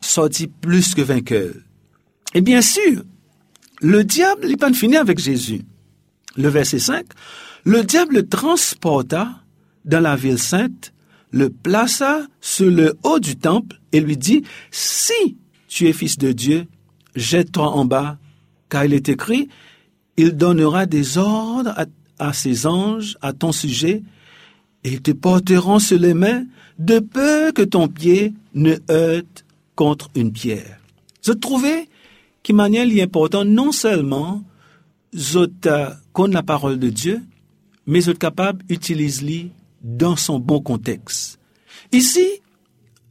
sortir 0.00 0.46
plus 0.60 0.94
que 0.94 1.02
vainqueurs. 1.02 1.56
Et 2.32 2.40
bien 2.40 2.62
sûr, 2.62 3.02
le 3.80 4.04
diable 4.04 4.46
n'est 4.46 4.56
pas 4.56 4.72
fini 4.72 4.96
avec 4.96 5.18
Jésus. 5.18 5.62
Le 6.36 6.48
verset 6.48 6.78
5, 6.78 7.06
le 7.64 7.82
diable 7.82 8.14
le 8.14 8.28
transporta 8.28 9.30
dans 9.84 9.98
la 9.98 10.14
ville 10.14 10.38
sainte, 10.38 10.92
le 11.32 11.50
plaça 11.50 12.24
sur 12.40 12.70
le 12.70 12.96
haut 13.02 13.18
du 13.18 13.34
temple 13.34 13.80
et 13.90 14.00
lui 14.00 14.16
dit, 14.16 14.44
si 14.70 15.36
tu 15.66 15.88
es 15.88 15.92
fils 15.92 16.18
de 16.18 16.30
Dieu, 16.30 16.66
jette-toi 17.16 17.66
en 17.66 17.84
bas, 17.84 18.16
car 18.68 18.84
il 18.84 18.94
est 18.94 19.08
écrit, 19.08 19.48
il 20.16 20.36
donnera 20.36 20.86
des 20.86 21.18
ordres 21.18 21.74
à, 22.20 22.32
ses 22.32 22.64
anges 22.64 23.18
à 23.22 23.32
ton 23.32 23.50
sujet, 23.50 24.04
et 24.84 24.98
te 24.98 25.10
porteront 25.12 25.78
sur 25.78 25.98
les 25.98 26.14
mains, 26.14 26.44
de 26.78 26.98
peur 26.98 27.52
que 27.52 27.62
ton 27.62 27.88
pied 27.88 28.32
ne 28.54 28.76
heurte 28.90 29.44
contre 29.76 30.10
une 30.14 30.32
pierre. 30.32 30.78
Je 31.24 31.32
trouvais 31.32 31.88
qu'il 32.42 32.56
manière 32.56 32.86
important 33.02 33.44
non 33.44 33.72
seulement 33.72 34.42
zot 35.14 35.48
connaît 36.12 36.34
la 36.34 36.42
parole 36.42 36.78
de 36.78 36.88
Dieu, 36.88 37.22
mais 37.86 38.00
zot 38.02 38.14
capable 38.14 38.64
d'utiliser 38.64 39.50
dans 39.82 40.16
son 40.16 40.38
bon 40.38 40.60
contexte. 40.60 41.38
Ici, 41.92 42.26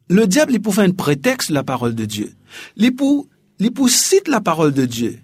le 0.10 0.28
diable, 0.28 0.54
il 0.54 0.62
pour 0.62 0.76
faire 0.76 0.84
un 0.84 0.92
prétexte 0.92 1.50
la 1.50 1.64
parole 1.64 1.96
de 1.96 2.06
Dieu. 2.06 2.34
Il 2.76 2.96
pour, 2.96 3.28
il 3.60 3.72
cite 3.88 4.28
la 4.28 4.42
parole 4.42 4.74
de 4.74 4.86
Dieu. 4.86 5.20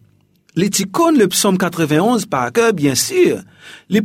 Les 0.57 0.71
le 0.71 1.27
psaume 1.27 1.55
91 1.55 2.25
par 2.25 2.51
cœur, 2.51 2.73
bien 2.73 2.95
sûr. 2.95 3.41
Les 3.89 4.01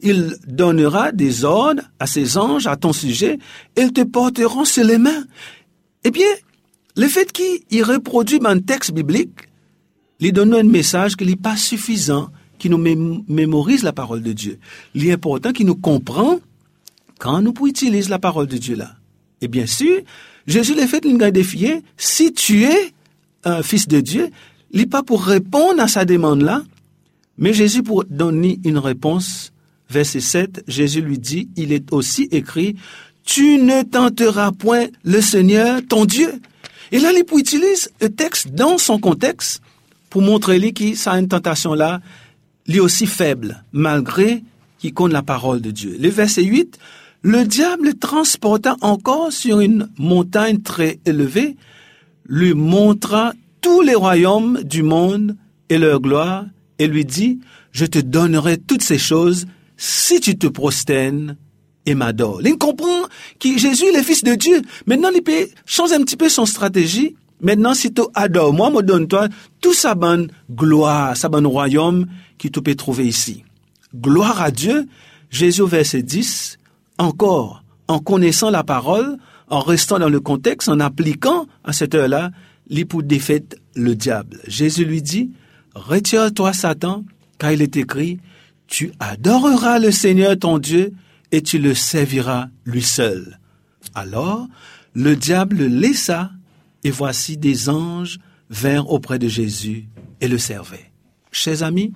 il 0.00 0.34
donnera 0.46 1.12
des 1.12 1.44
ordres 1.44 1.82
à 2.00 2.06
ses 2.06 2.38
anges 2.38 2.66
à 2.66 2.76
ton 2.76 2.94
sujet, 2.94 3.38
et 3.76 3.82
ils 3.82 3.92
te 3.92 4.00
porteront 4.00 4.64
sur 4.64 4.84
les 4.84 4.96
mains. 4.96 5.24
Eh 6.04 6.10
bien, 6.10 6.30
le 6.96 7.06
fait 7.08 7.30
qu'il 7.30 7.84
reproduit 7.84 8.40
un 8.42 8.58
texte 8.58 8.92
biblique, 8.92 9.50
lui 10.18 10.32
donne 10.32 10.54
un 10.54 10.62
message 10.62 11.14
qui 11.14 11.26
n'est 11.26 11.36
pas 11.36 11.58
suffisant, 11.58 12.30
qui 12.58 12.70
nous 12.70 12.78
mémorise 13.28 13.82
la 13.82 13.92
parole 13.92 14.22
de 14.22 14.32
Dieu. 14.32 14.58
Il 14.94 15.06
est 15.06 15.12
important 15.12 15.52
qu'il 15.52 15.66
nous 15.66 15.76
comprend 15.76 16.40
quand 17.18 17.42
nous 17.42 17.52
utiliser 17.66 18.08
la 18.08 18.18
parole 18.18 18.46
de 18.46 18.56
Dieu 18.56 18.76
là. 18.76 18.92
Et 19.42 19.48
bien 19.48 19.66
sûr, 19.66 20.00
Jésus 20.46 20.74
l'a 20.74 20.86
fait 20.86 21.04
une 21.04 21.18
défier, 21.18 21.82
si 21.98 22.32
tu 22.32 22.64
es 22.64 22.94
un 23.44 23.62
fils 23.62 23.88
de 23.88 24.00
Dieu, 24.00 24.30
n'est 24.72 24.86
pas 24.86 25.02
pour 25.02 25.24
répondre 25.24 25.80
à 25.80 25.88
sa 25.88 26.04
demande-là, 26.04 26.62
mais 27.38 27.52
Jésus 27.52 27.82
pour 27.82 28.04
donner 28.04 28.60
une 28.64 28.78
réponse. 28.78 29.52
Verset 29.90 30.20
7, 30.20 30.64
Jésus 30.68 31.02
lui 31.02 31.18
dit, 31.18 31.48
il 31.56 31.72
est 31.72 31.92
aussi 31.92 32.28
écrit, 32.30 32.76
tu 33.24 33.58
ne 33.58 33.82
tenteras 33.82 34.52
point 34.52 34.86
le 35.04 35.20
Seigneur, 35.20 35.80
ton 35.86 36.04
Dieu. 36.04 36.40
Et 36.90 36.98
là, 36.98 37.10
il 37.12 37.24
utilise 37.38 37.90
le 38.00 38.08
texte 38.08 38.48
dans 38.48 38.78
son 38.78 38.98
contexte 38.98 39.62
pour 40.10 40.22
montrer 40.22 40.58
lui 40.58 40.74
que 40.74 40.94
sa 40.94 41.18
une 41.18 41.28
tentation-là, 41.28 42.00
lui 42.66 42.80
aussi 42.80 43.06
faible, 43.06 43.64
malgré 43.72 44.42
qu'il 44.78 44.92
connaît 44.92 45.14
la 45.14 45.22
parole 45.22 45.60
de 45.60 45.70
Dieu. 45.70 45.96
Le 45.98 46.08
verset 46.08 46.44
8, 46.44 46.78
le 47.22 47.44
diable 47.44 47.94
transporta 47.94 48.76
encore 48.80 49.32
sur 49.32 49.60
une 49.60 49.88
montagne 49.96 50.60
très 50.60 50.98
élevée, 51.06 51.56
lui 52.26 52.54
montra 52.54 53.32
tous 53.62 53.80
les 53.80 53.94
royaumes 53.94 54.62
du 54.64 54.82
monde 54.82 55.36
et 55.70 55.78
leur 55.78 56.00
gloire, 56.00 56.44
et 56.78 56.86
lui 56.86 57.04
dit, 57.04 57.40
je 57.70 57.86
te 57.86 57.98
donnerai 57.98 58.58
toutes 58.58 58.82
ces 58.82 58.98
choses 58.98 59.46
si 59.76 60.20
tu 60.20 60.36
te 60.36 60.46
prosternes 60.46 61.36
et 61.86 61.94
m'adores. 61.94 62.42
Il 62.44 62.58
comprend 62.58 63.02
que 63.40 63.56
Jésus 63.56 63.86
est 63.86 63.96
le 63.96 64.02
Fils 64.02 64.22
de 64.22 64.34
Dieu. 64.34 64.60
Maintenant, 64.86 65.10
il 65.14 65.22
peut 65.22 65.48
changer 65.64 65.94
un 65.94 66.02
petit 66.02 66.16
peu 66.16 66.28
son 66.28 66.44
stratégie. 66.44 67.16
Maintenant, 67.40 67.74
si 67.74 67.92
tu 67.92 68.02
adores, 68.14 68.52
moi, 68.52 68.70
me 68.70 68.82
donne-toi 68.82 69.28
tout 69.60 69.74
sa 69.74 69.94
bonne 69.94 70.28
gloire, 70.50 71.16
sa 71.16 71.28
bonne 71.28 71.46
royaume 71.46 72.06
qui 72.38 72.50
tu 72.50 72.60
peux 72.60 72.74
trouver 72.74 73.06
ici. 73.06 73.44
Gloire 73.94 74.42
à 74.42 74.50
Dieu. 74.50 74.86
Jésus, 75.30 75.66
verset 75.66 76.02
10, 76.02 76.58
encore, 76.98 77.64
en 77.88 78.00
connaissant 78.00 78.50
la 78.50 78.64
parole, 78.64 79.16
en 79.48 79.60
restant 79.60 79.98
dans 79.98 80.10
le 80.10 80.20
contexte, 80.20 80.68
en 80.68 80.78
appliquant 80.78 81.46
à 81.64 81.72
cette 81.72 81.94
heure-là, 81.94 82.30
l'époux 82.68 83.02
défaite 83.02 83.56
le 83.74 83.94
diable. 83.94 84.40
Jésus 84.46 84.84
lui 84.84 85.02
dit, 85.02 85.30
retire-toi 85.74 86.52
Satan, 86.52 87.04
car 87.38 87.52
il 87.52 87.62
est 87.62 87.76
écrit, 87.76 88.18
tu 88.66 88.92
adoreras 89.00 89.78
le 89.78 89.90
Seigneur 89.90 90.38
ton 90.38 90.58
Dieu 90.58 90.92
et 91.30 91.42
tu 91.42 91.58
le 91.58 91.74
serviras 91.74 92.48
lui 92.64 92.82
seul. 92.82 93.38
Alors, 93.94 94.48
le 94.94 95.16
diable 95.16 95.56
le 95.56 95.66
laissa, 95.66 96.30
et 96.84 96.90
voici 96.90 97.36
des 97.36 97.68
anges 97.68 98.18
vinrent 98.50 98.90
auprès 98.90 99.18
de 99.18 99.28
Jésus 99.28 99.88
et 100.20 100.28
le 100.28 100.38
servaient. 100.38 100.90
Chers 101.30 101.62
amis, 101.62 101.92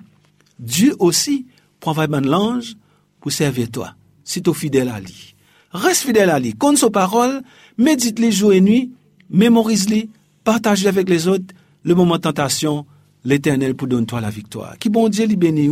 Dieu 0.59 0.95
aussi 0.99 1.45
prend 1.79 1.93
vraiment 1.93 2.19
l'ange 2.19 2.75
pour 3.19 3.31
servir 3.31 3.69
toi, 3.69 3.95
si 4.23 4.41
tu 4.41 4.53
fidèle 4.53 4.89
à 4.89 4.99
lui. 4.99 5.35
Reste 5.71 6.03
fidèle 6.03 6.29
à 6.29 6.39
lui, 6.39 6.53
compte 6.53 6.77
sa 6.77 6.89
parole, 6.89 7.41
médite-les 7.77 8.31
jour 8.31 8.53
et 8.53 8.61
nuit, 8.61 8.91
mémorise-les, 9.29 10.09
Partagez 10.47 10.87
avec 10.87 11.09
les 11.09 11.27
autres 11.27 11.53
le 11.83 11.93
moment 11.93 12.15
de 12.15 12.21
tentation, 12.21 12.85
l'éternel 13.25 13.75
pour 13.75 13.89
donner 13.89 14.05
toi 14.05 14.21
la 14.21 14.29
victoire. 14.29 14.77
Qui 14.77 14.87
bon 14.87 15.09
Dieu 15.09 15.25
lui 15.25 15.35
bénit 15.35 15.69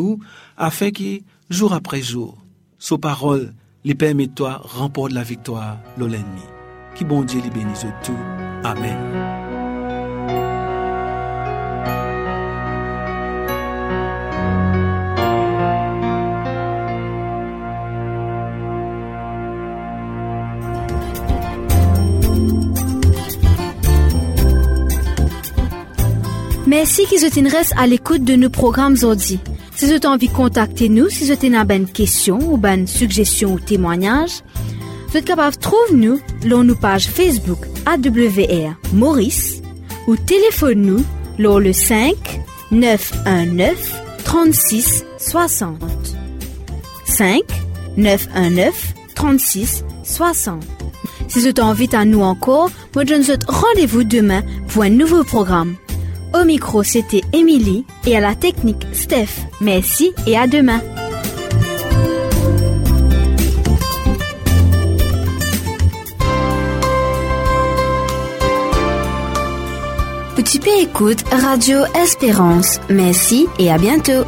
afin 0.57 0.91
que, 0.91 1.21
jour 1.49 1.71
après 1.71 2.01
jour, 2.01 2.37
sous 2.77 2.97
parole, 2.97 3.53
lui 3.85 3.95
permet 3.95 4.27
toi 4.27 4.59
remporte 4.61 5.13
la 5.13 5.23
victoire 5.23 5.77
l'ennemi. 6.07 6.41
Qui 6.93 7.05
bon 7.05 7.23
Dieu 7.23 7.39
lui 7.39 7.51
bénisse 7.51 7.85
tout. 8.03 8.19
Amen. 8.65 9.54
Merci 26.67 27.05
qu'ils 27.05 27.47
restent 27.47 27.75
à 27.77 27.85
l'écoute 27.85 28.23
de 28.23 28.35
nos 28.35 28.49
programmes 28.49 28.93
aujourd'hui. 28.93 29.39
Si 29.75 29.85
vous 29.85 29.91
avez 29.91 30.07
envie 30.07 30.29
de 30.29 30.33
contacter 30.33 30.89
nous, 30.89 31.09
si 31.09 31.25
vous 31.25 31.31
avez 31.31 31.75
une 31.75 31.87
question 31.87 32.39
ou 32.39 32.59
une 32.65 32.87
suggestion 32.87 33.53
ou 33.53 33.59
témoignage, 33.59 34.41
vous 35.09 35.17
êtes 35.17 35.25
capable 35.25 35.57
trouver 35.57 35.93
nous 35.93 36.19
sur 36.41 36.63
nos 36.63 36.75
pages 36.75 37.07
Facebook 37.07 37.59
AWR 37.85 38.73
Maurice 38.93 39.61
ou 40.07 40.15
téléphone 40.17 40.81
nous 40.81 41.03
sur 41.37 41.59
le 41.59 41.71
5 41.71 42.15
919 42.71 44.01
36 44.23 45.05
60. 45.19 45.77
5 47.05 47.41
919 47.95 48.93
36 49.13 49.83
60. 50.03 50.63
Si 51.27 51.39
vous 51.39 51.45
avez 51.45 51.61
envie 51.61 51.89
à 51.93 52.05
nous 52.05 52.21
encore, 52.21 52.71
moi 52.95 53.03
je 53.07 53.13
vous 53.13 53.33
rendez-vous 53.47 54.03
demain 54.03 54.41
pour 54.69 54.81
un 54.83 54.89
nouveau 54.89 55.23
programme. 55.23 55.75
Au 56.35 56.43
micro, 56.43 56.83
c'était 56.83 57.21
Émilie 57.31 57.85
et 58.05 58.17
à 58.17 58.19
la 58.19 58.35
technique, 58.35 58.85
Steph. 58.91 59.47
Merci 59.61 60.11
et 60.27 60.37
à 60.37 60.47
demain. 60.47 60.81
Petit 70.35 70.59
P 70.59 70.69
écoute 70.81 71.23
Radio 71.31 71.79
Espérance. 72.03 72.81
Merci 72.89 73.47
et 73.57 73.71
à 73.71 73.77
bientôt. 73.77 74.25